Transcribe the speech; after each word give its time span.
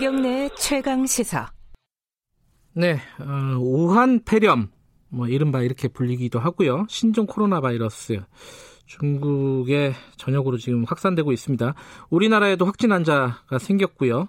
김경래 0.00 0.48
최강 0.56 1.04
시사. 1.04 1.52
네, 2.72 2.96
어, 3.18 3.58
오한 3.58 4.24
폐렴, 4.24 4.70
뭐 5.10 5.28
이른바 5.28 5.60
이렇게 5.60 5.88
불리기도 5.88 6.38
하고요. 6.38 6.86
신종 6.88 7.26
코로나 7.26 7.60
바이러스 7.60 8.22
중국의 8.86 9.92
전역으로 10.16 10.56
지금 10.56 10.84
확산되고 10.84 11.32
있습니다. 11.32 11.74
우리나라에도 12.08 12.64
확진 12.64 12.92
환자가 12.92 13.58
생겼고요. 13.58 14.28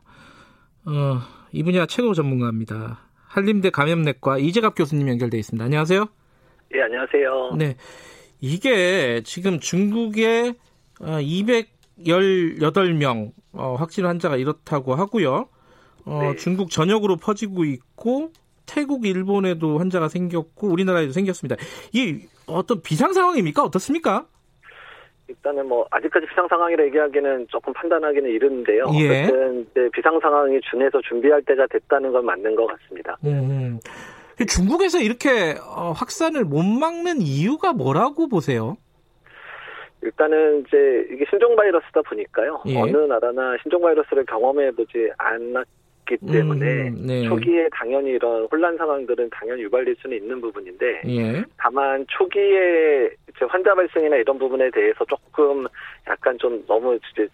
어, 0.88 1.20
이 1.54 1.64
분야 1.64 1.86
최고 1.86 2.14
전문가입니다. 2.14 3.00
한림대 3.30 3.70
감염내과 3.70 4.40
이재갑 4.40 4.76
교수님 4.76 5.08
연결돼 5.08 5.40
있습니다. 5.40 5.64
안녕하세요. 5.64 6.06
네, 6.74 6.82
안녕하세요. 6.82 7.52
네, 7.58 7.78
이게 8.42 9.22
지금 9.24 9.62
중국에 9.62 10.54
218명 11.00 13.32
어, 13.54 13.76
확진 13.76 14.06
환자가 14.06 14.36
이렇다고 14.36 14.96
하고요. 14.96 15.48
어, 16.06 16.20
네. 16.22 16.36
중국 16.36 16.70
전역으로 16.70 17.18
퍼지고 17.18 17.66
있고 17.66 18.32
태국, 18.66 19.06
일본에도 19.06 19.80
환자가 19.80 20.08
생겼고 20.08 20.68
우리나라에도 20.68 21.12
생겼습니다. 21.12 21.56
이 21.94 22.28
어떤 22.48 22.82
비상 22.82 23.14
상황입니까? 23.14 23.64
어떻습니까? 23.64 24.26
일단은 25.28 25.68
뭐 25.68 25.86
아직까지 25.92 26.26
비상 26.28 26.48
상황이라 26.48 26.86
얘기하기는 26.86 27.48
조금 27.50 27.74
판단하기는 27.74 28.30
이른데요. 28.30 28.86
예. 29.00 29.24
어쨌든 29.24 29.68
비상 29.92 30.20
상황이 30.20 30.60
준해서 30.70 31.00
준비할 31.02 31.42
때가 31.44 31.68
됐다는 31.68 32.12
건 32.12 32.26
맞는 32.26 32.56
것 32.56 32.68
같습니다. 32.68 33.18
음. 33.26 33.80
중국에서 34.48 35.00
이렇게 35.00 35.56
어, 35.62 35.92
확산을 35.92 36.44
못 36.44 36.64
막는 36.64 37.22
이유가 37.22 37.74
뭐라고 37.74 38.28
보세요? 38.28 38.78
일단은 40.02 40.66
이제 40.68 41.08
이게 41.14 41.26
신종 41.30 41.56
바이러스다 41.56 42.02
보니까요. 42.02 42.64
예. 42.68 42.78
어느 42.78 42.98
나라나 42.98 43.56
신종 43.62 43.82
바이러스를 43.82 44.26
경험해 44.26 44.72
보지 44.72 45.12
않았 45.18 45.66
기 46.12 46.18
때문에 46.32 46.90
음, 46.90 47.06
네. 47.08 47.24
초기에 47.24 47.70
당연히 47.72 48.12
이런 48.12 48.46
혼란 48.52 48.76
상황들은 48.76 49.30
당연히 49.30 49.62
유발될 49.64 49.96
수는 50.02 50.18
있는 50.18 50.42
부분인데 50.42 51.02
예. 51.08 51.44
다만 51.58 52.06
초기에 52.10 53.10
이제 53.30 53.46
환자 53.48 53.74
발생이나 53.74 54.18
이런 54.18 54.38
부분에 54.38 54.70
대해서 54.72 55.06
조금 55.06 55.66
약간 56.08 56.38
좀 56.38 56.64
너무 56.68 56.98
이제 57.14 57.28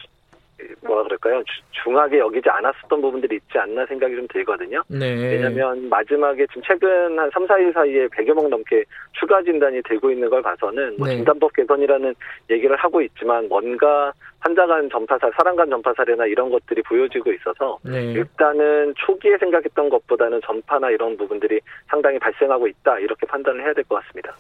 뭐라 0.81 1.03
그럴까요? 1.03 1.44
중하게 1.72 2.19
여기지 2.19 2.50
않았었던 2.50 3.02
부분들이 3.02 3.36
있지 3.36 3.58
않나 3.58 3.86
생각이 3.86 4.16
좀 4.16 4.27
들거든요. 4.27 4.81
네. 4.88 5.13
왜냐하면 5.13 5.88
마지막에 5.89 6.45
지금 6.47 6.61
최근 6.66 7.17
한 7.19 7.30
3, 7.31 7.45
4일 7.45 7.73
사이에 7.73 8.08
100여 8.08 8.33
명 8.33 8.50
넘게 8.50 8.83
추가 9.13 9.41
진단이 9.41 9.81
되고 9.83 10.09
있는 10.11 10.30
걸 10.30 10.41
봐서는 10.41 10.95
뭐 10.97 11.08
네. 11.08 11.16
진단법 11.16 11.53
개선이라는 11.53 12.16
얘기를 12.50 12.75
하고 12.75 13.02
있지만 13.02 13.47
뭔가 13.47 14.11
환자 14.39 14.66
간 14.66 14.89
전파살, 14.89 15.31
사람 15.35 15.55
간 15.55 15.69
전파사례나 15.69 16.25
이런 16.28 16.50
것들이 16.50 16.81
보여지고 16.83 17.31
있어서 17.33 17.78
네. 17.83 18.13
일단은 18.13 18.94
초기에 18.97 19.38
생각했던 19.38 19.89
것보다는 19.89 20.41
전파나 20.45 20.89
이런 20.91 21.17
부분들이 21.17 21.59
상당히 21.88 22.19
발생하고 22.19 22.67
있다 22.67 23.00
이렇게 23.00 23.25
판단을 23.28 23.63
해야 23.63 23.73
될 23.73 23.83
것 23.85 24.03
같습니다. 24.03 24.35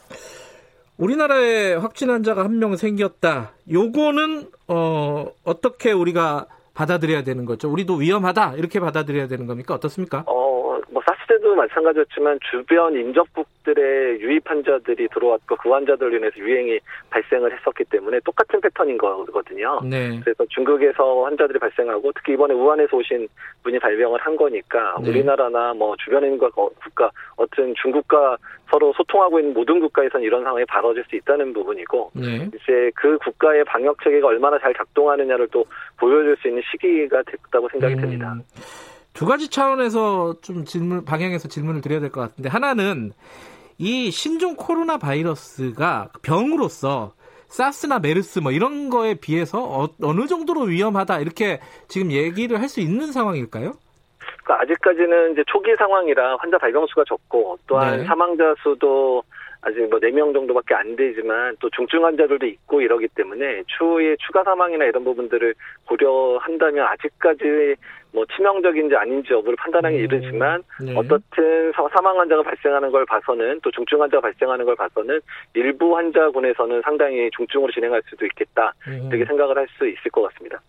우리나라에 0.97 1.75
확진 1.75 2.09
환자가 2.09 2.43
한 2.43 2.57
명 2.57 2.75
생겼다. 2.75 3.51
요거는 3.71 4.49
어, 4.67 5.27
어떻게 5.43 5.91
우리가 5.91 6.47
받아들여야 6.73 7.23
되는 7.23 7.45
거죠? 7.45 7.71
우리도 7.71 7.95
위험하다 7.95 8.53
이렇게 8.55 8.79
받아들여야 8.79 9.27
되는 9.27 9.45
겁니까? 9.47 9.73
어떻습니까? 9.75 10.23
어, 10.27 10.36
때도 11.47 11.55
마찬가지였지만 11.55 12.39
주변 12.51 12.93
인접국들의 12.95 14.19
유입 14.19 14.49
환자들이 14.49 15.07
들어왔고 15.07 15.55
그 15.55 15.69
환자들로 15.69 16.17
인해서 16.17 16.37
유행이 16.37 16.79
발생을 17.09 17.57
했었기 17.57 17.85
때문에 17.85 18.19
똑같은 18.25 18.59
패턴인 18.59 18.97
거거든요. 18.97 19.79
네. 19.83 20.19
그래서 20.23 20.45
중국에서 20.49 21.23
환자들이 21.23 21.57
발생하고 21.59 22.11
특히 22.13 22.33
이번에 22.33 22.53
우한에서 22.53 22.97
오신 22.97 23.27
분이 23.63 23.79
발병을 23.79 24.19
한 24.19 24.35
거니까 24.35 24.97
네. 25.01 25.09
우리나라나 25.09 25.73
뭐 25.73 25.95
국- 26.53 26.75
국가 26.79 27.09
어떤 27.37 27.73
중국과 27.81 28.37
서로 28.69 28.91
소통하고 28.93 29.39
있는 29.39 29.53
모든 29.53 29.79
국가에선 29.79 30.21
이런 30.21 30.43
상황이 30.43 30.65
벌어질 30.65 31.03
수 31.05 31.15
있다는 31.15 31.53
부분이고 31.53 32.11
네. 32.15 32.49
이제 32.53 32.91
그 32.95 33.17
국가의 33.19 33.63
방역 33.63 33.97
체계가 34.03 34.27
얼마나 34.27 34.59
잘 34.59 34.73
작동하느냐를 34.73 35.47
또 35.51 35.63
보여줄 35.97 36.35
수 36.41 36.49
있는 36.49 36.61
시기가 36.69 37.23
됐다고 37.23 37.69
생각이 37.69 37.93
음, 37.93 38.01
됩니다. 38.01 38.35
두 39.17 39.25
가지 39.25 39.49
차원에서 39.49 40.35
좀 40.43 40.63
질문 40.63 41.03
방향에서 41.03 41.47
질문을 41.47 41.81
드려야 41.81 41.99
될 41.99 42.11
것 42.11 42.21
같은데 42.21 42.49
하나는 42.49 43.13
이 43.79 44.11
신종 44.11 44.55
코로나 44.55 44.99
바이러스가 44.99 46.09
병으로서 46.21 47.13
사스나 47.47 47.97
메르스 47.97 48.37
뭐 48.37 48.51
이런 48.51 48.91
거에 48.91 49.15
비해서 49.15 49.63
어, 49.63 49.87
느 50.13 50.27
정도로 50.27 50.61
위험하다 50.61 51.19
이렇게 51.21 51.59
지금 51.87 52.11
얘기를 52.11 52.61
할 52.61 52.69
수 52.69 52.79
있는 52.79 53.11
상황일까요? 53.11 53.73
그러니까 54.43 54.61
아직까지는 54.61 55.31
이제 55.31 55.43
초기 55.47 55.75
상황이라 55.75 56.37
환자 56.39 56.59
발병 56.59 56.85
수가 56.85 57.03
적고 57.07 57.57
또한 57.65 57.97
네. 57.97 58.05
사망자 58.05 58.53
수도 58.61 59.23
아직 59.61 59.79
뭐 59.89 59.99
4명 59.99 60.33
정도밖에 60.33 60.75
안 60.75 60.95
되지만 60.95 61.55
또 61.59 61.69
중증 61.71 62.03
환자들도 62.05 62.45
있고 62.45 62.81
이러기 62.81 63.07
때문에 63.15 63.63
추후에 63.67 64.15
추가 64.25 64.43
사망이나 64.43 64.85
이런 64.85 65.03
부분들을 65.03 65.53
고려한다면 65.85 66.85
아직까지 66.87 67.75
뭐 68.13 68.25
치명적인지 68.35 68.95
아닌지 68.95 69.33
여부를 69.33 69.55
판단하기 69.57 69.95
음, 69.97 70.01
이르지만 70.03 70.63
네. 70.81 70.95
어떻든 70.95 71.71
사- 71.73 71.87
사망 71.93 72.17
환자가 72.19 72.41
발생하는 72.43 72.91
걸 72.91 73.05
봐서는 73.05 73.59
또 73.61 73.69
중증 73.71 74.01
환자가 74.01 74.21
발생하는 74.21 74.65
걸 74.65 74.75
봐서는 74.75 75.19
일부 75.53 75.95
환자군에서는 75.97 76.81
상당히 76.83 77.29
중증으로 77.35 77.71
진행할 77.71 78.01
수도 78.09 78.25
있겠다 78.25 78.73
음. 78.87 79.09
이렇게 79.11 79.25
생각을 79.25 79.57
할 79.57 79.67
수 79.77 79.85
있을 79.87 80.09
것 80.11 80.21
같습니다. 80.23 80.61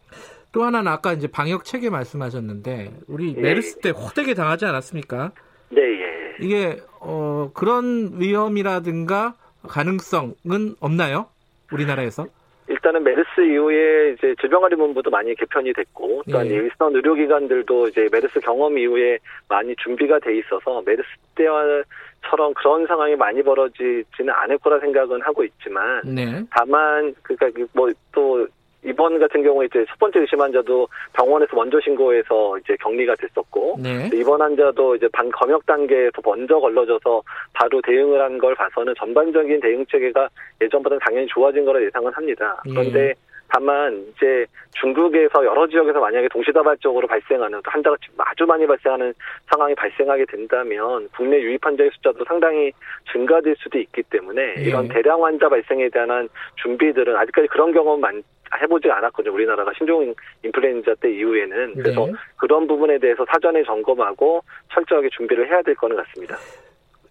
또 0.52 0.64
하나는 0.64 0.90
아까 0.90 1.12
이제 1.12 1.28
방역 1.30 1.64
체계 1.64 1.88
말씀하셨는데 1.88 2.90
우리 3.06 3.34
예. 3.36 3.40
메르스 3.40 3.78
때 3.80 3.90
호되게 3.90 4.34
당하지 4.34 4.64
않았습니까? 4.66 5.30
네, 5.70 5.82
예. 5.82 6.36
이게 6.40 6.76
어, 7.08 7.50
그런 7.54 8.20
위험이라든가 8.20 9.34
가능성은 9.66 10.76
없나요? 10.78 11.26
우리나라에서? 11.72 12.26
일단은 12.68 13.02
메르스 13.02 13.40
이후에 13.40 14.12
이제 14.12 14.34
질병관리본부도 14.42 15.10
많이 15.10 15.34
개편이 15.34 15.72
됐고 15.72 16.22
또한 16.30 16.46
예. 16.46 16.50
일선 16.50 16.94
의료기관들도 16.94 17.88
이제 17.88 18.08
메르스 18.12 18.40
경험 18.40 18.76
이후에 18.76 19.18
많이 19.48 19.74
준비가 19.76 20.18
돼 20.18 20.36
있어서 20.36 20.82
메르스 20.84 21.08
때와처럼 21.34 22.52
그런 22.54 22.86
상황이 22.86 23.16
많이 23.16 23.42
벌어지지는 23.42 24.34
않을 24.34 24.58
거라 24.58 24.78
생각은 24.80 25.22
하고 25.22 25.44
있지만 25.44 26.02
네. 26.04 26.44
다만 26.50 27.14
그러니까 27.22 27.64
뭐 27.72 27.88
또 28.18 28.46
이번 28.88 29.18
같은 29.18 29.42
경우에 29.42 29.66
이제 29.66 29.84
첫 29.88 29.98
번째 29.98 30.20
의심 30.20 30.40
환자도 30.40 30.88
병원에서 31.12 31.54
먼저 31.54 31.78
신고해서 31.80 32.58
이제 32.58 32.76
격리가 32.80 33.14
됐었고 33.16 33.78
네. 33.82 34.08
이번 34.14 34.40
환자도 34.40 34.96
이제 34.96 35.08
반 35.12 35.30
검역 35.30 35.66
단계에서 35.66 36.22
먼저 36.24 36.58
걸러져서 36.58 37.22
바로 37.52 37.80
대응을 37.82 38.20
한 38.20 38.38
걸 38.38 38.54
봐서는 38.54 38.94
전반적인 38.96 39.60
대응 39.60 39.84
체계가 39.86 40.28
예전보다는 40.60 41.00
당연히 41.04 41.26
좋아진 41.26 41.64
거라 41.64 41.82
예상은 41.82 42.12
합니다. 42.12 42.62
예. 42.66 42.70
그런데 42.70 43.14
다만 43.48 44.04
이제 44.14 44.44
중국에서 44.80 45.44
여러 45.44 45.66
지역에서 45.66 45.98
만약에 45.98 46.28
동시다발적으로 46.28 47.06
발생하는 47.08 47.60
또 47.64 47.70
환자가 47.70 47.96
아주 48.18 48.44
많이 48.46 48.66
발생하는 48.66 49.12
상황이 49.50 49.74
발생하게 49.74 50.26
된다면 50.26 51.08
국내 51.16 51.40
유입 51.40 51.64
환자의 51.64 51.90
숫자도 51.94 52.24
상당히 52.26 52.70
증가될 53.10 53.56
수도 53.58 53.78
있기 53.78 54.02
때문에 54.04 54.54
예. 54.58 54.62
이런 54.62 54.86
대량 54.88 55.24
환자 55.24 55.48
발생에 55.48 55.88
대한 55.88 56.28
준비들은 56.62 57.16
아직까지 57.16 57.48
그런 57.48 57.72
경험 57.72 58.00
만 58.00 58.22
해보지 58.60 58.90
않았거든요. 58.90 59.34
우리나라가 59.34 59.72
신종 59.76 60.14
인플루엔자 60.44 60.94
때 61.00 61.10
이후에는 61.12 61.74
그래서 61.74 62.06
네. 62.06 62.12
그런 62.36 62.66
부분에 62.66 62.98
대해서 62.98 63.24
사전에 63.30 63.62
점검하고 63.64 64.42
철저하게 64.72 65.08
준비를 65.10 65.48
해야 65.48 65.62
될 65.62 65.74
거는 65.74 65.96
같습니다. 65.96 66.36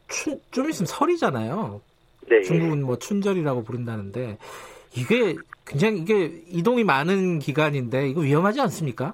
춘, 0.08 0.40
좀 0.52 0.70
있으면 0.70 0.88
설이잖아요. 0.88 1.82
네. 2.30 2.42
중국은 2.42 2.84
뭐 2.84 2.98
춘절이라고 2.98 3.64
부른다는데 3.64 4.38
이게 4.96 5.36
굉장히 5.66 6.00
이게 6.00 6.32
이동이 6.50 6.84
많은 6.84 7.40
기간인데 7.40 8.08
이거 8.08 8.22
위험하지 8.22 8.62
않습니까? 8.62 9.14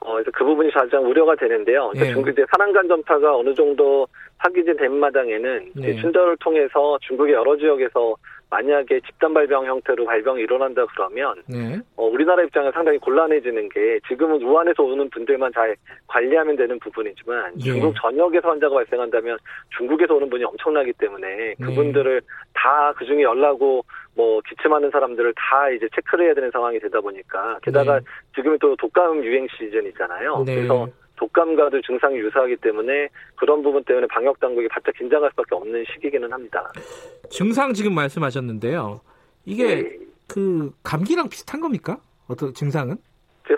어, 0.00 0.12
그래서 0.12 0.30
그 0.32 0.44
부분이 0.44 0.70
가장 0.72 1.04
우려가 1.04 1.34
되는데요. 1.34 1.88
그러니까 1.88 2.06
예. 2.06 2.12
중국 2.12 2.30
이제 2.30 2.44
산안간 2.50 2.88
전파가 2.88 3.36
어느 3.36 3.52
정도 3.54 4.06
확인이 4.38 4.76
된 4.76 4.96
마당에는 4.96 5.72
네. 5.74 6.00
춘절을 6.00 6.36
통해서 6.38 6.98
중국의 7.02 7.34
여러 7.34 7.56
지역에서 7.56 8.14
만약에 8.50 9.00
집단 9.00 9.34
발병 9.34 9.66
형태로 9.66 10.06
발병이 10.06 10.42
일어난다 10.42 10.86
그러면 10.86 11.42
네. 11.46 11.78
어, 11.96 12.06
우리나라 12.06 12.42
입장은 12.42 12.72
상당히 12.72 12.98
곤란해지는 12.98 13.68
게 13.68 14.00
지금은 14.08 14.42
우한에서 14.42 14.82
오는 14.82 15.08
분들만 15.10 15.52
잘 15.52 15.76
관리하면 16.06 16.56
되는 16.56 16.78
부분이지만 16.78 17.54
예. 17.58 17.64
중국 17.64 17.94
전역에서 18.00 18.48
환자가 18.48 18.74
발생한다면 18.74 19.38
중국에서 19.76 20.14
오는 20.14 20.30
분이 20.30 20.44
엄청나기 20.44 20.92
때문에 20.94 21.54
그분들을 21.60 22.22
다 22.54 22.92
그중에 22.96 23.22
열나고 23.22 23.84
뭐 24.14 24.40
기침하는 24.48 24.90
사람들을 24.90 25.34
다 25.36 25.70
이제 25.70 25.86
체크를 25.94 26.26
해야 26.26 26.34
되는 26.34 26.50
상황이 26.50 26.78
되다 26.80 27.00
보니까 27.00 27.58
게다가 27.62 28.00
네. 28.00 28.04
지금이 28.34 28.58
또 28.60 28.74
독감 28.76 29.22
유행 29.24 29.46
시즌이잖아요. 29.56 30.44
네. 30.46 30.54
그래서 30.56 30.88
독감과도 31.18 31.82
증상이 31.82 32.16
유사하기 32.16 32.56
때문에 32.56 33.08
그런 33.36 33.62
부분 33.62 33.82
때문에 33.84 34.06
방역 34.06 34.38
당국이 34.40 34.68
바짝 34.68 34.94
긴장할 34.96 35.30
수밖에 35.30 35.54
없는 35.54 35.84
시기기는 35.92 36.32
합니다. 36.32 36.72
증상 37.28 37.72
지금 37.74 37.94
말씀하셨는데요. 37.94 39.00
이게 39.44 39.82
네. 39.82 39.98
그 40.28 40.72
감기랑 40.82 41.28
비슷한 41.28 41.60
겁니까? 41.60 41.98
어떤 42.28 42.52
증상은? 42.54 42.96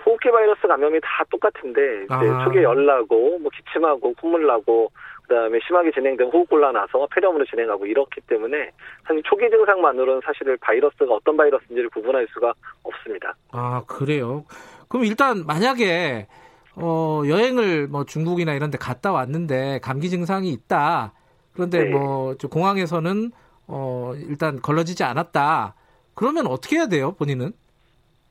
호흡기 0.05 0.31
바이러스 0.31 0.61
감염이 0.67 0.99
다 1.01 1.23
똑같은데 1.29 2.05
아. 2.09 2.45
초기에 2.45 2.63
열 2.63 2.85
나고 2.85 3.39
뭐 3.39 3.51
기침하고 3.53 4.13
콧물 4.13 4.47
나고 4.47 4.89
그다음에 5.23 5.59
심하게 5.65 5.91
진행된 5.91 6.29
호흡곤란 6.29 6.73
나서 6.73 7.07
폐렴으로 7.13 7.45
진행하고 7.45 7.85
이렇기 7.85 8.21
때문에 8.21 8.71
사실 9.05 9.21
초기 9.23 9.49
증상만으로는 9.49 10.21
사실 10.23 10.57
바이러스가 10.57 11.13
어떤 11.13 11.35
바이러스인지를 11.37 11.89
구분할 11.89 12.27
수가 12.33 12.53
없습니다. 12.83 13.35
아 13.51 13.83
그래요. 13.87 14.45
그럼 14.87 15.05
일단 15.05 15.45
만약에 15.45 16.27
어, 16.75 17.23
여행을 17.25 17.87
뭐 17.87 18.05
중국이나 18.05 18.53
이런 18.53 18.71
데 18.71 18.77
갔다 18.77 19.11
왔는데 19.11 19.79
감기 19.81 20.09
증상이 20.09 20.51
있다. 20.51 21.13
그런데 21.53 21.83
네. 21.83 21.89
뭐 21.89 22.35
공항에서는 22.35 23.31
어, 23.67 24.13
일단 24.15 24.61
걸러지지 24.61 25.03
않았다. 25.03 25.75
그러면 26.13 26.47
어떻게 26.47 26.77
해야 26.77 26.87
돼요, 26.87 27.13
본인은? 27.13 27.53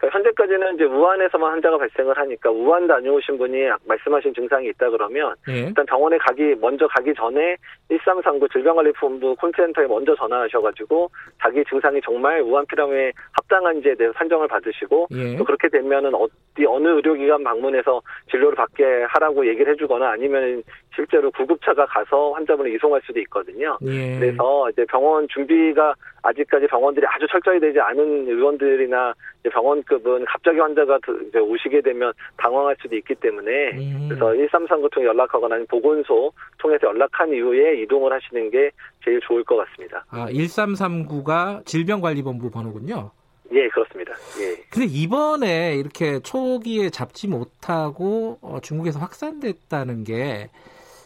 그러니까 0.00 0.18
현재까지는 0.18 0.74
이제 0.74 0.84
우한에서만 0.84 1.52
환자가 1.52 1.76
발생을 1.76 2.16
하니까 2.16 2.50
우한 2.50 2.86
다녀오신 2.86 3.36
분이 3.36 3.68
말씀하신 3.84 4.32
증상이 4.34 4.68
있다 4.68 4.88
그러면 4.88 5.34
예. 5.48 5.66
일단 5.66 5.84
병원에 5.84 6.16
가기 6.16 6.54
먼저 6.60 6.86
가기 6.88 7.12
전에 7.14 7.56
1339 7.88 8.48
질병관리본부 8.48 9.36
콜센터에 9.36 9.86
먼저 9.86 10.14
전화하셔가지고 10.16 11.10
자기 11.42 11.62
증상이 11.68 12.00
정말 12.02 12.40
우한 12.40 12.64
피라미에 12.66 13.12
합당한지에 13.32 13.94
대해서 13.94 14.14
판정을 14.14 14.48
받으시고 14.48 15.08
예. 15.12 15.36
또 15.36 15.44
그렇게 15.44 15.68
되면은 15.68 16.14
어디 16.14 16.64
어느 16.66 16.88
의료기관 16.88 17.44
방문해서 17.44 18.00
진료를 18.30 18.56
받게 18.56 19.04
하라고 19.06 19.46
얘기를 19.46 19.70
해주거나 19.72 20.12
아니면 20.12 20.62
실제로 20.94 21.30
구급차가 21.30 21.86
가서 21.86 22.32
환자분을 22.32 22.74
이송할 22.74 23.00
수도 23.04 23.20
있거든요. 23.20 23.78
예. 23.82 24.18
그래서 24.18 24.68
이제 24.70 24.84
병원 24.86 25.26
준비가 25.28 25.94
아직까지 26.22 26.66
병원들이 26.66 27.06
아주 27.06 27.26
철저히 27.30 27.60
되지 27.60 27.80
않은 27.80 28.28
의원들이나 28.28 29.14
병원급은 29.50 30.24
갑자기 30.26 30.58
환자가 30.58 30.98
이제 31.28 31.38
오시게 31.38 31.80
되면 31.80 32.12
당황할 32.36 32.76
수도 32.80 32.96
있기 32.96 33.14
때문에 33.14 33.70
음. 33.72 34.08
그래서 34.08 34.34
1339 34.34 34.90
통해 34.90 35.06
연락하거나 35.06 35.54
아니면 35.54 35.66
보건소 35.68 36.32
통해서 36.58 36.88
연락한 36.88 37.32
이후에 37.32 37.80
이동을 37.82 38.12
하시는 38.12 38.50
게 38.50 38.70
제일 39.04 39.20
좋을 39.20 39.44
것 39.44 39.56
같습니다. 39.56 40.04
아, 40.10 40.26
1339가 40.26 41.64
질병관리본부 41.64 42.50
번호군요. 42.50 43.10
예, 43.52 43.68
그렇습니다. 43.68 44.12
예. 44.40 44.62
근데 44.70 44.86
이번에 44.86 45.74
이렇게 45.74 46.20
초기에 46.20 46.90
잡지 46.90 47.26
못하고 47.26 48.38
어, 48.42 48.58
중국에서 48.60 49.00
확산됐다는 49.00 50.04
게 50.04 50.50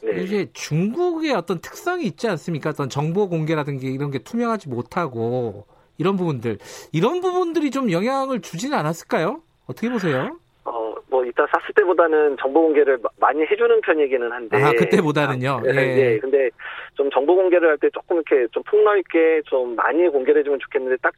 네. 0.04 0.22
이게 0.22 0.46
중국의 0.52 1.32
어떤 1.32 1.60
특성이 1.60 2.04
있지 2.04 2.28
않습니까? 2.28 2.70
어떤 2.70 2.88
정보 2.88 3.28
공개라든지 3.28 3.86
이런 3.86 4.10
게 4.10 4.18
투명하지 4.18 4.68
못하고 4.68 5.66
이런 5.98 6.16
부분들 6.16 6.58
이런 6.92 7.20
부분들이 7.20 7.70
좀 7.70 7.90
영향을 7.90 8.40
주지는 8.40 8.76
않았을까요? 8.78 9.40
어떻게 9.66 9.88
보세요? 9.88 10.38
어, 10.64 10.94
뭐 11.08 11.24
이따 11.24 11.46
사스 11.46 11.72
때보다는 11.74 12.36
정보 12.40 12.62
공개를 12.62 12.98
많이 13.18 13.42
해주는 13.42 13.80
편이기는 13.80 14.32
한데. 14.32 14.62
아, 14.62 14.72
그때보다는요. 14.72 15.50
아, 15.64 15.74
예. 15.74 16.14
예. 16.14 16.18
근데 16.18 16.50
좀 16.94 17.10
정보 17.10 17.36
공개를 17.36 17.68
할 17.70 17.78
때 17.78 17.88
조금 17.90 18.16
이렇게 18.16 18.46
좀 18.52 18.62
폭넓게 18.64 19.42
좀 19.46 19.74
많이 19.76 20.08
공개를 20.08 20.40
해주면 20.40 20.58
좋겠는데 20.60 20.96
딱 21.02 21.12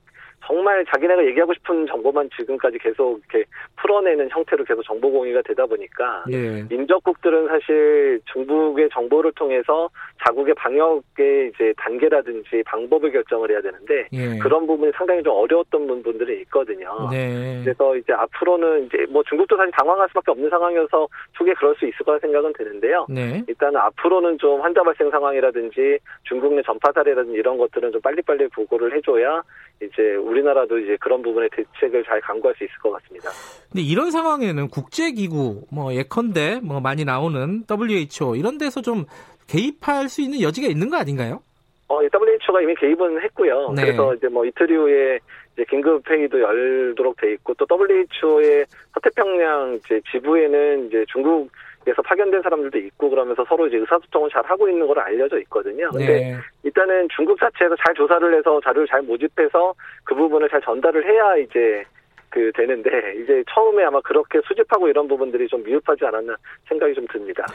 정말 0.46 0.84
자기네가 0.87 1.25
얘기하고 1.26 1.52
싶은 1.54 1.87
정보만 1.87 2.31
지금까지 2.37 2.78
계속 2.78 3.20
이렇게 3.31 3.48
풀어내는 3.76 4.28
형태로 4.31 4.64
계속 4.64 4.82
정보 4.84 5.10
공유가 5.10 5.43
되다 5.43 5.66
보니까 5.66 6.25
예. 6.31 6.62
민족국들은 6.69 7.48
사실 7.48 8.20
중국의 8.32 8.88
정보를 8.93 9.32
통해서 9.32 9.90
자국의 10.25 10.54
방역의 10.54 11.52
이제 11.52 11.75
단계라든지 11.76 12.62
방법을 12.64 13.10
결정을 13.12 13.50
해야 13.50 13.60
되는데 13.60 14.08
예. 14.12 14.38
그런 14.38 14.66
부분이 14.66 14.93
상당히 14.94 15.22
좀 15.22 15.34
어려웠던 15.34 16.02
분들이 16.02 16.40
있거든요. 16.43 17.08
네. 17.10 17.60
그래서 17.64 17.96
이제 17.96 18.12
앞으로는 18.12 18.87
이제 18.87 19.06
뭐 19.10 19.22
중국도 19.25 19.56
사실 19.56 19.72
당황할 19.72 20.08
수밖에 20.08 20.31
없는 20.31 20.49
상황이어서 20.49 21.08
초기에 21.32 21.54
그럴 21.54 21.75
수 21.76 21.87
있을 21.87 22.04
거라 22.04 22.19
생각은 22.20 22.52
드는데요. 22.52 23.06
네. 23.08 23.42
일단은 23.49 23.76
앞으로는 23.76 24.38
좀 24.38 24.60
환자 24.60 24.82
발생 24.82 25.10
상황이라든지 25.10 25.99
중국 26.22 26.54
내 26.54 26.62
전파 26.62 26.92
사례라든지 26.92 27.38
이런 27.38 27.58
것들은 27.58 27.92
좀 27.92 28.00
빨리빨리 28.00 28.49
보고를 28.49 28.94
해줘야 28.94 29.42
이제 29.82 30.14
우리 30.14 30.36
나라도 30.43 30.79
이제 30.79 30.97
그런 31.00 31.23
부분에 31.23 31.49
대책을 31.50 32.05
잘 32.05 32.21
강구할 32.21 32.55
수 32.56 32.65
있을 32.65 32.75
것 32.79 32.91
같습니다. 32.93 33.31
근데 33.71 33.83
이런 33.83 34.11
상황에는 34.11 34.69
국제기구, 34.69 35.67
뭐 35.71 35.94
예컨대 35.94 36.61
뭐 36.62 36.81
많이 36.81 37.05
나오는 37.05 37.65
WHO 37.69 38.37
이런 38.37 38.59
데서 38.59 38.83
좀 38.83 39.05
개입할 39.47 40.09
수 40.09 40.23
있는 40.23 40.41
여지가 40.41 40.69
있는 40.69 40.91
거 40.91 40.97
아닌가요? 40.97 41.41
어, 41.88 42.00
WHO가 42.03 42.62
이미 42.62 42.75
개입은 42.75 43.23
했고요. 43.23 43.73
네. 43.77 43.83
그래서 43.83 44.15
이제 44.15 44.29
뭐 44.29 44.44
이틀 44.44 44.71
이후에 44.71 45.19
이제 45.55 45.65
긴급 45.71 46.09
회의도 46.09 46.41
열도록 46.41 47.17
돼 47.21 47.33
있고 47.35 47.55
또 47.55 47.67
WHO의 47.71 48.67
서태평양 48.94 49.75
이제 49.75 50.00
지부에는 50.11 50.88
이제 50.88 51.05
중국 51.12 51.50
에서 51.87 52.03
파견된 52.03 52.43
사람들도 52.43 52.79
있고 52.79 53.11
그러면서 53.11 53.44
서로 53.49 53.69
이제 53.69 53.77
의사소통을 53.77 54.29
잘 54.31 54.44
하고 54.44 54.69
있는 54.69 54.87
걸로 54.88 55.00
알려져 55.00 55.38
있거든요. 55.41 55.88
근데 55.91 56.06
네. 56.06 56.37
일단은 56.65 57.06
중국 57.15 57.38
자체에서 57.38 57.77
잘 57.85 57.94
조사를 57.94 58.37
해서 58.37 58.61
자료를 58.65 58.88
잘 58.88 59.03
모집해서 59.03 59.73
그 60.03 60.15
부분을 60.17 60.49
잘 60.49 60.61
전달을 60.62 61.05
해야 61.06 61.37
이제 61.37 61.85
그 62.29 62.50
되는데 62.55 62.91
이제 63.23 63.44
처음에 63.55 63.85
아마 63.85 64.00
그렇게 64.00 64.41
수집하고 64.47 64.88
이런 64.88 65.06
부분들이 65.06 65.47
좀 65.47 65.62
미흡하지 65.62 66.05
않았나 66.05 66.37
생각이 66.69 66.93
좀 66.94 67.06
듭니다. 67.06 67.47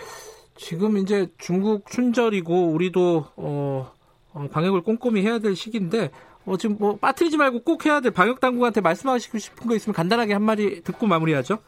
지금 0.55 0.97
이제 0.97 1.27
중국 1.37 1.85
춘절이고 1.87 2.71
우리도 2.71 3.25
어, 3.35 3.91
어 4.33 4.47
방역을 4.49 4.81
꼼꼼히 4.81 5.23
해야 5.23 5.39
될 5.39 5.55
시기인데 5.55 6.09
어, 6.45 6.57
지금 6.57 6.77
뭐 6.79 6.97
빠뜨리지 6.97 7.37
말고 7.37 7.63
꼭 7.63 7.85
해야 7.85 7.99
될 7.99 8.11
방역 8.11 8.39
당국한테 8.39 8.79
말씀하시고 8.81 9.37
싶은 9.37 9.67
거 9.67 9.75
있으면 9.75 9.93
간단하게 9.93 10.33
한 10.33 10.41
마디 10.41 10.81
듣고 10.83 11.05
마무리하죠. 11.05 11.59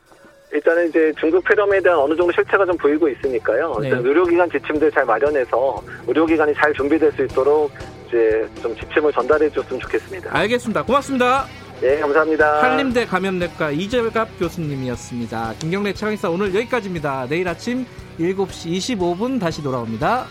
일단은 0.53 0.87
이제 0.89 1.11
중국 1.19 1.43
폐렴에 1.43 1.81
대한 1.81 1.97
어느 1.99 2.15
정도 2.15 2.31
실체가 2.31 2.65
좀 2.65 2.77
보이고 2.77 3.09
있으니까요. 3.09 3.75
네. 3.81 3.89
일단 3.89 4.05
의료기관 4.05 4.49
지침들 4.51 4.91
잘 4.91 5.03
마련해서 5.03 5.83
의료기관이 6.07 6.53
잘 6.53 6.71
준비될 6.73 7.11
수 7.13 7.23
있도록 7.25 7.71
이제 8.07 8.47
좀 8.61 8.75
지침을 8.75 9.11
전달해 9.11 9.49
줬으면 9.49 9.79
좋겠습니다. 9.81 10.37
알겠습니다. 10.37 10.83
고맙습니다. 10.83 11.45
네, 11.81 11.99
감사합니다. 11.99 12.61
한림대 12.63 13.05
감염내과 13.07 13.71
이재갑 13.71 14.39
교수님이었습니다. 14.39 15.55
김경래 15.59 15.93
최강사 15.93 16.29
오늘 16.29 16.53
여기까지입니다. 16.53 17.25
내일 17.27 17.47
아침 17.47 17.85
7시 18.19 18.97
25분 18.97 19.39
다시 19.39 19.63
돌아옵니다. 19.63 20.27